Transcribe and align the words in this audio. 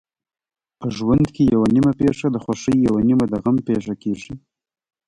په 0.79 0.85
ژوند 0.97 1.25
کې 1.35 1.43
یوه 1.53 1.67
نیمه 1.75 1.91
پېښه 1.99 2.27
د 2.31 2.37
خوښۍ 2.43 2.77
یوه 2.87 2.99
نیمه 3.07 3.25
د 3.29 3.33
غم 3.43 3.57
پېښه 3.67 3.93
کېږي. 4.03 4.33